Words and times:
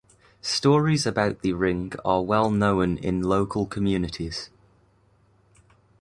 Stories 0.41 1.05
about 1.05 1.41
the 1.43 1.53
ring 1.53 1.91
are 2.03 2.23
well 2.23 2.49
known 2.49 2.97
in 2.97 3.21
local 3.21 3.67
communities. 3.67 4.49